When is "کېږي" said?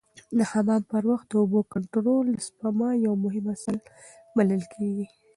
4.73-5.05